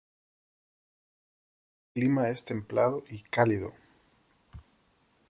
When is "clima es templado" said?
2.01-3.03